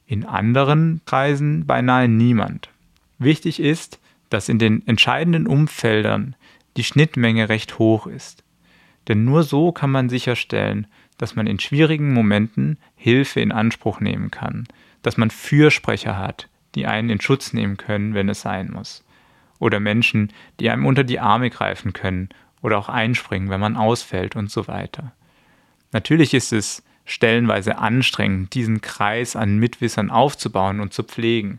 In 0.07 0.25
anderen 0.25 1.03
Kreisen 1.05 1.67
beinahe 1.67 2.09
niemand. 2.09 2.71
Wichtig 3.19 3.61
ist, 3.61 4.01
dass 4.31 4.49
in 4.49 4.59
den 4.59 4.87
entscheidenden 4.87 5.47
Umfeldern 5.47 6.37
die 6.77 6.85
Schnittmenge 6.85 7.49
recht 7.49 7.79
hoch 7.79 8.07
ist. 8.07 8.45
Denn 9.09 9.25
nur 9.25 9.43
so 9.43 9.73
kann 9.73 9.91
man 9.91 10.09
sicherstellen, 10.09 10.87
dass 11.19 11.37
man 11.37 11.47
in 11.47 11.59
schwierigen 11.59 12.13
Momenten 12.15 12.79
Hilfe 12.97 13.41
in 13.41 13.53
Anspruch 13.53 14.01
nehmen 14.01 14.31
kann, 14.31 14.67
dass 15.03 15.17
man 15.17 15.31
Fürsprecher 15.31 16.17
hat, 16.17 16.49
die 16.75 16.87
einen 16.87 17.11
in 17.11 17.21
Schutz 17.21 17.53
nehmen 17.53 17.77
können, 17.77 18.15
wenn 18.15 18.29
es 18.29 18.41
sein 18.41 18.71
muss. 18.71 19.05
Oder 19.59 19.81
Menschen, 19.81 20.33
die 20.59 20.71
einem 20.71 20.87
unter 20.87 21.05
die 21.05 21.21
Arme 21.21 21.51
greifen 21.51 21.93
können 21.93 22.31
oder 22.63 22.79
auch 22.79 22.89
einspringen, 22.89 23.51
wenn 23.51 23.61
man 23.61 23.77
ausfällt 23.77 24.37
und 24.37 24.51
so 24.51 24.69
weiter. 24.69 25.13
Natürlich 25.93 26.35
ist 26.35 26.53
es 26.53 26.83
stellenweise 27.05 27.79
anstrengend, 27.79 28.55
diesen 28.55 28.81
Kreis 28.81 29.37
an 29.37 29.59
Mitwissern 29.59 30.11
aufzubauen 30.11 30.81
und 30.81 30.95
zu 30.95 31.03
pflegen, 31.03 31.59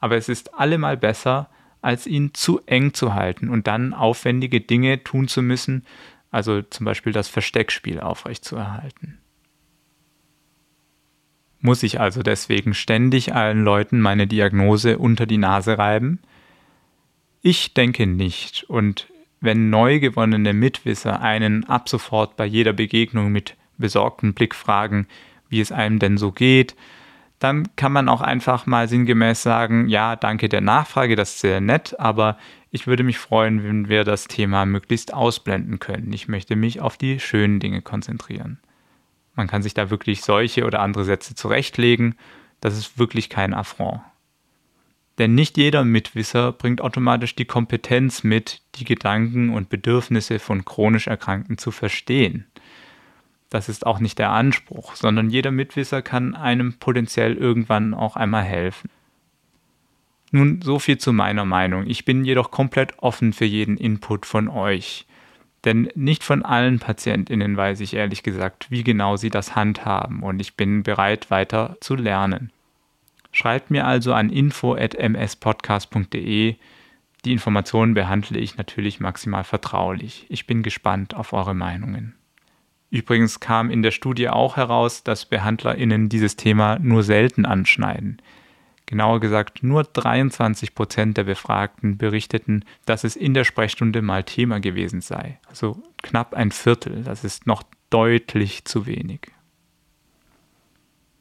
aber 0.00 0.16
es 0.16 0.28
ist 0.28 0.54
allemal 0.54 0.96
besser, 0.96 1.48
als 1.80 2.06
ihn 2.06 2.34
zu 2.34 2.60
eng 2.66 2.94
zu 2.94 3.14
halten 3.14 3.48
und 3.48 3.66
dann 3.66 3.94
aufwendige 3.94 4.60
Dinge 4.60 5.02
tun 5.04 5.28
zu 5.28 5.42
müssen, 5.42 5.84
also 6.30 6.62
zum 6.62 6.84
Beispiel 6.84 7.12
das 7.12 7.28
Versteckspiel 7.28 8.00
aufrechtzuerhalten. 8.00 9.18
Muss 11.60 11.82
ich 11.82 12.00
also 12.00 12.22
deswegen 12.22 12.74
ständig 12.74 13.34
allen 13.34 13.64
Leuten 13.64 14.00
meine 14.00 14.26
Diagnose 14.26 14.98
unter 14.98 15.26
die 15.26 15.38
Nase 15.38 15.76
reiben? 15.76 16.20
Ich 17.42 17.74
denke 17.74 18.06
nicht. 18.06 18.64
Und 18.68 19.08
wenn 19.40 19.70
neu 19.70 19.98
gewonnene 19.98 20.52
Mitwisser 20.52 21.20
einen 21.20 21.64
ab 21.64 21.88
sofort 21.88 22.36
bei 22.36 22.44
jeder 22.44 22.72
Begegnung 22.72 23.32
mit 23.32 23.56
besorgtem 23.76 24.34
Blick 24.34 24.54
fragen, 24.54 25.06
wie 25.48 25.60
es 25.60 25.72
einem 25.72 25.98
denn 25.98 26.18
so 26.18 26.30
geht, 26.32 26.76
dann 27.38 27.68
kann 27.76 27.92
man 27.92 28.08
auch 28.08 28.20
einfach 28.20 28.66
mal 28.66 28.88
sinngemäß 28.88 29.42
sagen, 29.42 29.88
ja, 29.88 30.16
danke 30.16 30.48
der 30.48 30.60
Nachfrage, 30.60 31.16
das 31.16 31.34
ist 31.34 31.40
sehr 31.40 31.60
nett, 31.60 31.98
aber 31.98 32.36
ich 32.70 32.86
würde 32.86 33.04
mich 33.04 33.18
freuen, 33.18 33.62
wenn 33.62 33.88
wir 33.88 34.04
das 34.04 34.26
Thema 34.26 34.66
möglichst 34.66 35.14
ausblenden 35.14 35.78
können. 35.78 36.12
Ich 36.12 36.28
möchte 36.28 36.56
mich 36.56 36.80
auf 36.80 36.96
die 36.96 37.20
schönen 37.20 37.60
Dinge 37.60 37.80
konzentrieren. 37.80 38.58
Man 39.34 39.46
kann 39.46 39.62
sich 39.62 39.72
da 39.72 39.88
wirklich 39.88 40.22
solche 40.22 40.64
oder 40.64 40.80
andere 40.80 41.04
Sätze 41.04 41.34
zurechtlegen. 41.34 42.16
Das 42.60 42.76
ist 42.76 42.98
wirklich 42.98 43.30
kein 43.30 43.54
Affront. 43.54 44.00
Denn 45.18 45.34
nicht 45.34 45.56
jeder 45.56 45.84
Mitwisser 45.84 46.52
bringt 46.52 46.80
automatisch 46.80 47.34
die 47.34 47.44
Kompetenz 47.44 48.22
mit, 48.22 48.62
die 48.76 48.84
Gedanken 48.84 49.50
und 49.50 49.68
Bedürfnisse 49.68 50.38
von 50.38 50.64
chronisch 50.64 51.06
Erkrankten 51.06 51.58
zu 51.58 51.70
verstehen. 51.70 52.46
Das 53.50 53.68
ist 53.68 53.86
auch 53.86 53.98
nicht 53.98 54.18
der 54.18 54.30
Anspruch, 54.30 54.94
sondern 54.94 55.30
jeder 55.30 55.50
Mitwisser 55.50 56.02
kann 56.02 56.34
einem 56.34 56.74
potenziell 56.74 57.34
irgendwann 57.34 57.94
auch 57.94 58.16
einmal 58.16 58.44
helfen. 58.44 58.90
Nun, 60.30 60.60
so 60.62 60.78
viel 60.78 60.98
zu 60.98 61.14
meiner 61.14 61.46
Meinung. 61.46 61.86
Ich 61.86 62.04
bin 62.04 62.24
jedoch 62.24 62.50
komplett 62.50 62.98
offen 62.98 63.32
für 63.32 63.46
jeden 63.46 63.78
Input 63.78 64.26
von 64.26 64.48
euch. 64.48 65.06
Denn 65.64 65.88
nicht 65.94 66.22
von 66.22 66.44
allen 66.44 66.78
PatientInnen 66.78 67.56
weiß 67.56 67.80
ich 67.80 67.94
ehrlich 67.94 68.22
gesagt, 68.22 68.70
wie 68.70 68.84
genau 68.84 69.16
sie 69.16 69.30
das 69.30 69.56
handhaben 69.56 70.22
und 70.22 70.40
ich 70.40 70.54
bin 70.54 70.82
bereit, 70.82 71.30
weiter 71.30 71.78
zu 71.80 71.94
lernen. 71.96 72.52
Schreibt 73.32 73.70
mir 73.70 73.86
also 73.86 74.12
an 74.12 74.28
info.mspodcast.de. 74.30 76.56
Die 77.24 77.32
Informationen 77.32 77.94
behandle 77.94 78.38
ich 78.38 78.56
natürlich 78.56 79.00
maximal 79.00 79.42
vertraulich. 79.44 80.26
Ich 80.28 80.46
bin 80.46 80.62
gespannt 80.62 81.14
auf 81.14 81.32
eure 81.32 81.54
Meinungen. 81.54 82.14
Übrigens 82.90 83.40
kam 83.40 83.70
in 83.70 83.82
der 83.82 83.90
Studie 83.90 84.28
auch 84.28 84.56
heraus, 84.56 85.04
dass 85.04 85.26
BehandlerInnen 85.26 86.08
dieses 86.08 86.36
Thema 86.36 86.78
nur 86.78 87.02
selten 87.02 87.44
anschneiden. 87.44 88.22
Genauer 88.86 89.20
gesagt, 89.20 89.62
nur 89.62 89.84
23 89.84 90.74
Prozent 90.74 91.18
der 91.18 91.24
Befragten 91.24 91.98
berichteten, 91.98 92.64
dass 92.86 93.04
es 93.04 93.16
in 93.16 93.34
der 93.34 93.44
Sprechstunde 93.44 94.00
mal 94.00 94.24
Thema 94.24 94.60
gewesen 94.60 95.02
sei. 95.02 95.38
Also 95.46 95.82
knapp 96.02 96.32
ein 96.32 96.50
Viertel. 96.50 97.02
Das 97.04 97.22
ist 97.22 97.46
noch 97.46 97.62
deutlich 97.90 98.64
zu 98.64 98.86
wenig. 98.86 99.30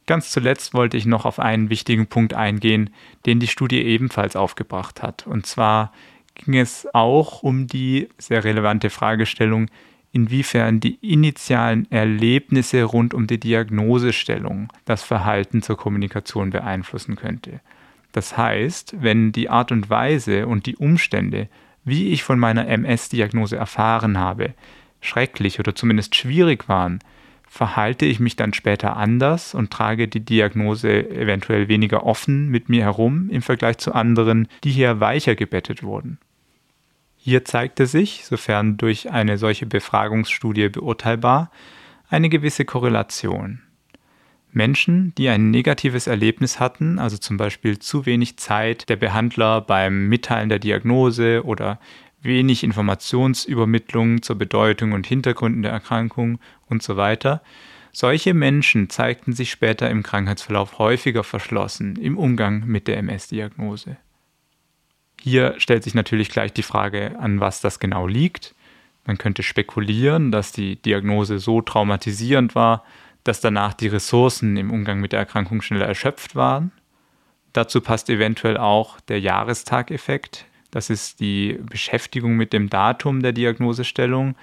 Ganz 0.06 0.32
zuletzt 0.32 0.74
wollte 0.74 0.96
ich 0.96 1.06
noch 1.06 1.26
auf 1.26 1.40
einen 1.40 1.70
wichtigen 1.70 2.08
Punkt 2.08 2.34
eingehen, 2.34 2.92
den 3.26 3.42
die 3.42 3.48
Studie 3.48 3.82
ebenfalls 3.82 4.38
aufgebracht 4.38 5.04
hat. 5.04 5.28
Und 5.28 5.46
zwar 5.46 5.92
ging 6.36 6.58
es 6.58 6.88
auch 6.94 7.44
um 7.44 7.68
die 7.68 8.08
sehr 8.18 8.46
relevante 8.46 8.90
Fragestellung, 8.90 9.70
inwiefern 10.12 10.80
die 10.80 10.96
initialen 11.02 11.90
Erlebnisse 11.92 12.84
rund 12.84 13.14
um 13.14 13.28
die 13.28 13.40
Diagnosestellung 13.40 14.72
das 14.86 15.04
Verhalten 15.04 15.62
zur 15.62 15.78
Kommunikation 15.78 16.50
beeinflussen 16.50 17.16
könnte. 17.16 17.60
Das 18.12 18.38
heißt, 18.38 18.96
wenn 19.00 19.32
die 19.32 19.50
Art 19.50 19.72
und 19.72 19.90
Weise 19.90 20.48
und 20.48 20.66
die 20.66 20.78
Umstände, 20.78 21.50
wie 21.84 22.10
ich 22.10 22.24
von 22.24 22.40
meiner 22.40 22.68
MS-Diagnose 22.68 23.56
erfahren 23.56 24.18
habe, 24.18 24.54
schrecklich 25.02 25.60
oder 25.60 25.76
zumindest 25.76 26.16
schwierig 26.16 26.68
waren, 26.68 27.00
verhalte 27.48 28.06
ich 28.06 28.20
mich 28.20 28.36
dann 28.36 28.54
später 28.54 28.98
anders 28.98 29.54
und 29.54 29.72
trage 29.72 30.08
die 30.08 30.20
Diagnose 30.20 31.10
eventuell 31.10 31.68
weniger 31.68 32.06
offen 32.06 32.50
mit 32.50 32.70
mir 32.70 32.84
herum 32.84 33.30
im 33.30 33.42
Vergleich 33.42 33.78
zu 33.78 33.94
anderen, 33.94 34.48
die 34.64 34.72
hier 34.72 35.00
weicher 35.00 35.36
gebettet 35.36 35.84
wurden. 35.84 36.20
Hier 37.18 37.44
zeigte 37.44 37.88
sich, 37.88 38.26
sofern 38.26 38.78
durch 38.78 39.12
eine 39.12 39.38
solche 39.38 39.66
Befragungsstudie 39.66 40.70
beurteilbar, 40.70 41.52
eine 42.10 42.30
gewisse 42.30 42.64
Korrelation. 42.64 43.62
Menschen, 44.52 45.14
die 45.18 45.30
ein 45.30 45.52
negatives 45.52 46.08
Erlebnis 46.08 46.60
hatten, 46.60 47.00
also 47.00 47.18
zum 47.18 47.38
Beispiel 47.38 47.80
zu 47.80 48.06
wenig 48.06 48.38
Zeit 48.38 48.90
der 48.90 48.96
Behandler 48.96 49.62
beim 49.62 50.08
Mitteilen 50.08 50.50
der 50.50 50.60
Diagnose 50.60 51.44
oder 51.44 51.80
wenig 52.22 52.64
Informationsübermittlung 52.64 54.22
zur 54.22 54.38
Bedeutung 54.38 54.94
und 54.94 55.06
Hintergründen 55.06 55.62
der 55.62 55.72
Erkrankung 55.72 56.40
und 56.68 56.82
so 56.82 56.98
weiter, 56.98 57.42
solche 57.92 58.34
Menschen 58.34 58.90
zeigten 58.90 59.34
sich 59.34 59.52
später 59.52 59.90
im 59.90 60.04
Krankheitsverlauf 60.04 60.80
häufiger 60.80 61.24
verschlossen 61.24 61.96
im 61.96 62.18
Umgang 62.18 62.66
mit 62.66 62.88
der 62.88 62.98
MS-Diagnose. 62.98 63.98
Hier 65.22 65.56
stellt 65.58 65.84
sich 65.84 65.94
natürlich 65.94 66.30
gleich 66.30 66.54
die 66.54 66.64
Frage, 66.64 67.20
an 67.20 67.40
was 67.40 67.62
das 67.62 67.80
genau 67.80 68.08
liegt. 68.08 68.56
Man 69.06 69.18
könnte 69.18 69.44
spekulieren, 69.44 70.32
dass 70.32 70.52
die 70.52 70.76
Diagnose 70.76 71.40
so 71.40 71.62
traumatisierend 71.62 72.56
war, 72.56 72.84
dass 73.24 73.42
danach 73.42 73.74
die 73.74 73.88
Ressourcen 73.88 74.58
im 74.58 74.72
Umgang 74.72 75.00
mit 75.00 75.12
der 75.12 75.20
Erkrankung 75.20 75.62
schneller 75.62 75.86
erschöpft 75.86 76.36
waren. 76.36 76.72
Dazu 77.54 77.82
passt 77.82 78.10
eventuell 78.10 78.58
auch 78.58 79.00
der 79.02 79.20
Jahrestageffekt. 79.20 80.46
Das 80.72 80.90
ist 80.90 81.20
die 81.20 81.58
Beschäftigung 81.62 82.36
mit 82.36 82.54
dem 82.54 82.70
Datum 82.70 83.22
der 83.22 83.32
Diagnosestellung, 83.32 84.36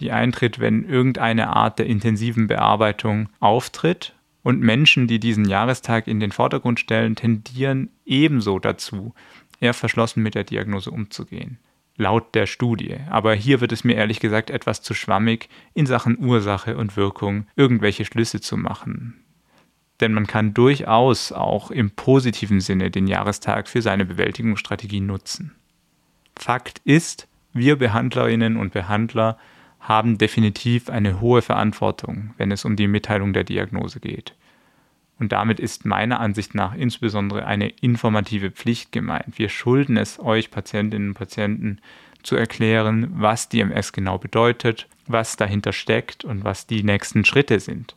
die 0.00 0.12
eintritt, 0.12 0.58
wenn 0.58 0.84
irgendeine 0.84 1.48
Art 1.48 1.78
der 1.78 1.86
intensiven 1.86 2.46
Bearbeitung 2.46 3.28
auftritt. 3.40 4.14
Und 4.42 4.60
Menschen, 4.60 5.06
die 5.06 5.18
diesen 5.18 5.44
Jahrestag 5.46 6.06
in 6.06 6.20
den 6.20 6.32
Vordergrund 6.32 6.78
stellen, 6.80 7.16
tendieren 7.16 7.90
ebenso 8.04 8.58
dazu, 8.58 9.14
eher 9.60 9.74
verschlossen 9.74 10.22
mit 10.22 10.34
der 10.34 10.44
Diagnose 10.44 10.90
umzugehen. 10.90 11.58
Laut 11.96 12.34
der 12.34 12.46
Studie. 12.46 12.96
Aber 13.10 13.34
hier 13.34 13.60
wird 13.60 13.72
es 13.72 13.82
mir 13.84 13.96
ehrlich 13.96 14.20
gesagt 14.20 14.50
etwas 14.50 14.82
zu 14.82 14.94
schwammig, 14.94 15.48
in 15.74 15.86
Sachen 15.86 16.18
Ursache 16.18 16.76
und 16.76 16.96
Wirkung 16.96 17.46
irgendwelche 17.56 18.04
Schlüsse 18.04 18.40
zu 18.40 18.56
machen. 18.56 19.24
Denn 20.00 20.12
man 20.12 20.28
kann 20.28 20.54
durchaus 20.54 21.32
auch 21.32 21.72
im 21.72 21.90
positiven 21.90 22.60
Sinne 22.60 22.90
den 22.90 23.08
Jahrestag 23.08 23.68
für 23.68 23.82
seine 23.82 24.04
Bewältigungsstrategie 24.04 25.00
nutzen. 25.00 25.56
Fakt 26.36 26.80
ist, 26.84 27.26
wir 27.52 27.76
Behandlerinnen 27.76 28.56
und 28.56 28.72
Behandler 28.72 29.36
haben 29.80 30.18
definitiv 30.18 30.88
eine 30.90 31.20
hohe 31.20 31.42
Verantwortung, 31.42 32.34
wenn 32.36 32.52
es 32.52 32.64
um 32.64 32.76
die 32.76 32.86
Mitteilung 32.86 33.32
der 33.32 33.44
Diagnose 33.44 33.98
geht. 33.98 34.34
Und 35.18 35.32
damit 35.32 35.58
ist 35.58 35.84
meiner 35.84 36.20
Ansicht 36.20 36.54
nach 36.54 36.74
insbesondere 36.74 37.44
eine 37.44 37.68
informative 37.68 38.50
Pflicht 38.50 38.92
gemeint. 38.92 39.38
Wir 39.38 39.48
schulden 39.48 39.96
es 39.96 40.20
euch 40.20 40.50
Patientinnen 40.50 41.08
und 41.08 41.14
Patienten 41.14 41.80
zu 42.22 42.36
erklären, 42.36 43.08
was 43.14 43.48
die 43.48 43.60
MS 43.60 43.92
genau 43.92 44.18
bedeutet, 44.18 44.86
was 45.06 45.36
dahinter 45.36 45.72
steckt 45.72 46.24
und 46.24 46.44
was 46.44 46.66
die 46.66 46.82
nächsten 46.82 47.24
Schritte 47.24 47.58
sind. 47.58 47.96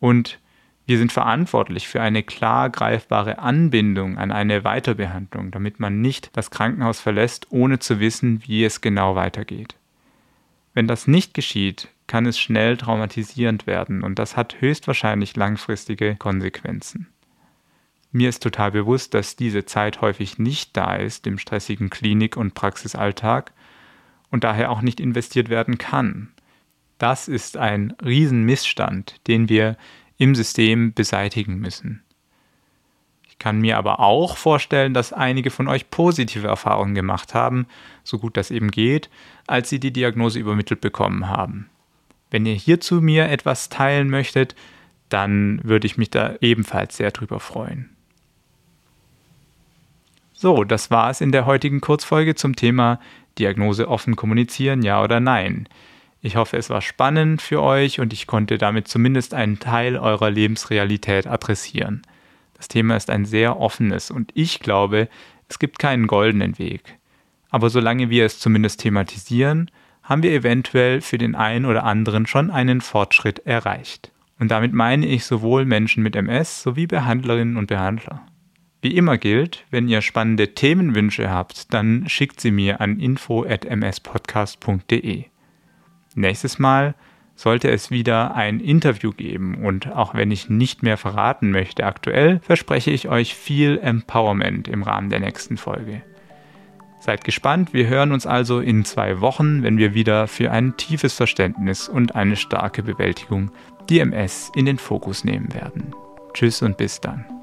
Und 0.00 0.38
wir 0.86 0.96
sind 0.96 1.12
verantwortlich 1.12 1.86
für 1.86 2.00
eine 2.00 2.22
klar 2.22 2.70
greifbare 2.70 3.38
Anbindung 3.38 4.16
an 4.16 4.32
eine 4.32 4.64
Weiterbehandlung, 4.64 5.50
damit 5.50 5.78
man 5.78 6.00
nicht 6.00 6.30
das 6.34 6.50
Krankenhaus 6.50 7.00
verlässt, 7.00 7.48
ohne 7.50 7.78
zu 7.78 8.00
wissen, 8.00 8.42
wie 8.46 8.64
es 8.64 8.80
genau 8.80 9.14
weitergeht. 9.14 9.76
Wenn 10.72 10.86
das 10.86 11.06
nicht 11.06 11.34
geschieht, 11.34 11.88
kann 12.08 12.26
es 12.26 12.40
schnell 12.40 12.76
traumatisierend 12.76 13.68
werden 13.68 14.02
und 14.02 14.18
das 14.18 14.36
hat 14.36 14.60
höchstwahrscheinlich 14.60 15.36
langfristige 15.36 16.16
Konsequenzen. 16.16 17.06
Mir 18.10 18.30
ist 18.30 18.42
total 18.42 18.72
bewusst, 18.72 19.14
dass 19.14 19.36
diese 19.36 19.66
Zeit 19.66 20.00
häufig 20.00 20.38
nicht 20.38 20.76
da 20.76 20.96
ist 20.96 21.26
im 21.26 21.38
stressigen 21.38 21.90
Klinik- 21.90 22.36
und 22.36 22.54
Praxisalltag 22.54 23.52
und 24.30 24.44
daher 24.44 24.70
auch 24.70 24.80
nicht 24.80 24.98
investiert 24.98 25.50
werden 25.50 25.78
kann. 25.78 26.32
Das 26.96 27.28
ist 27.28 27.56
ein 27.56 27.94
Riesenmissstand, 28.04 29.26
den 29.28 29.48
wir 29.48 29.76
im 30.16 30.34
System 30.34 30.94
beseitigen 30.94 31.58
müssen. 31.58 32.02
Ich 33.28 33.38
kann 33.38 33.60
mir 33.60 33.76
aber 33.76 34.00
auch 34.00 34.36
vorstellen, 34.36 34.94
dass 34.94 35.12
einige 35.12 35.50
von 35.50 35.68
euch 35.68 35.90
positive 35.90 36.48
Erfahrungen 36.48 36.94
gemacht 36.94 37.34
haben, 37.34 37.66
so 38.02 38.18
gut 38.18 38.36
das 38.36 38.50
eben 38.50 38.70
geht, 38.70 39.10
als 39.46 39.68
sie 39.68 39.78
die 39.78 39.92
Diagnose 39.92 40.40
übermittelt 40.40 40.80
bekommen 40.80 41.28
haben. 41.28 41.70
Wenn 42.30 42.46
ihr 42.46 42.54
hierzu 42.54 43.00
mir 43.00 43.28
etwas 43.28 43.68
teilen 43.68 44.10
möchtet, 44.10 44.54
dann 45.08 45.60
würde 45.64 45.86
ich 45.86 45.96
mich 45.96 46.10
da 46.10 46.34
ebenfalls 46.40 46.96
sehr 46.96 47.10
drüber 47.10 47.40
freuen. 47.40 47.90
So, 50.34 50.64
das 50.64 50.90
war 50.90 51.10
es 51.10 51.20
in 51.20 51.32
der 51.32 51.46
heutigen 51.46 51.80
Kurzfolge 51.80 52.34
zum 52.34 52.54
Thema 52.54 53.00
Diagnose 53.38 53.88
offen 53.88 54.14
kommunizieren, 54.14 54.82
ja 54.82 55.02
oder 55.02 55.20
nein. 55.20 55.68
Ich 56.20 56.36
hoffe, 56.36 56.56
es 56.56 56.68
war 56.68 56.82
spannend 56.82 57.42
für 57.42 57.62
euch 57.62 58.00
und 58.00 58.12
ich 58.12 58.26
konnte 58.26 58.58
damit 58.58 58.88
zumindest 58.88 59.34
einen 59.34 59.58
Teil 59.60 59.96
eurer 59.96 60.30
Lebensrealität 60.30 61.26
adressieren. 61.26 62.02
Das 62.54 62.68
Thema 62.68 62.96
ist 62.96 63.08
ein 63.08 63.24
sehr 63.24 63.58
offenes 63.58 64.10
und 64.10 64.32
ich 64.34 64.60
glaube, 64.60 65.08
es 65.48 65.58
gibt 65.58 65.78
keinen 65.78 66.06
goldenen 66.06 66.58
Weg. 66.58 66.98
Aber 67.50 67.70
solange 67.70 68.10
wir 68.10 68.26
es 68.26 68.38
zumindest 68.40 68.80
thematisieren, 68.80 69.70
haben 70.08 70.22
wir 70.22 70.32
eventuell 70.32 71.02
für 71.02 71.18
den 71.18 71.34
einen 71.34 71.66
oder 71.66 71.84
anderen 71.84 72.26
schon 72.26 72.50
einen 72.50 72.80
Fortschritt 72.80 73.44
erreicht. 73.46 74.10
Und 74.38 74.50
damit 74.50 74.72
meine 74.72 75.04
ich 75.06 75.26
sowohl 75.26 75.66
Menschen 75.66 76.02
mit 76.02 76.16
MS 76.16 76.62
sowie 76.62 76.86
Behandlerinnen 76.86 77.58
und 77.58 77.66
Behandler. 77.66 78.22
Wie 78.80 78.96
immer 78.96 79.18
gilt, 79.18 79.66
wenn 79.70 79.86
ihr 79.88 80.00
spannende 80.00 80.54
Themenwünsche 80.54 81.28
habt, 81.30 81.74
dann 81.74 82.08
schickt 82.08 82.40
sie 82.40 82.52
mir 82.52 82.80
an 82.80 83.00
info@mspodcast.de. 83.00 85.24
Nächstes 86.14 86.58
Mal 86.58 86.94
sollte 87.34 87.70
es 87.70 87.90
wieder 87.90 88.34
ein 88.34 88.60
Interview 88.60 89.12
geben 89.12 89.62
und 89.64 89.92
auch 89.92 90.14
wenn 90.14 90.30
ich 90.30 90.48
nicht 90.48 90.82
mehr 90.82 90.96
verraten 90.96 91.50
möchte 91.50 91.84
aktuell, 91.84 92.40
verspreche 92.40 92.92
ich 92.92 93.08
euch 93.08 93.34
viel 93.34 93.78
Empowerment 93.78 94.68
im 94.68 94.82
Rahmen 94.82 95.10
der 95.10 95.20
nächsten 95.20 95.58
Folge. 95.58 96.00
Seid 97.00 97.24
gespannt, 97.24 97.72
wir 97.72 97.86
hören 97.86 98.12
uns 98.12 98.26
also 98.26 98.60
in 98.60 98.84
zwei 98.84 99.20
Wochen, 99.20 99.62
wenn 99.62 99.78
wir 99.78 99.94
wieder 99.94 100.26
für 100.26 100.50
ein 100.50 100.76
tiefes 100.76 101.14
Verständnis 101.14 101.88
und 101.88 102.14
eine 102.14 102.36
starke 102.36 102.82
Bewältigung 102.82 103.50
die 103.88 104.00
MS 104.00 104.50
in 104.54 104.66
den 104.66 104.78
Fokus 104.78 105.24
nehmen 105.24 105.54
werden. 105.54 105.94
Tschüss 106.34 106.60
und 106.60 106.76
bis 106.76 107.00
dann. 107.00 107.37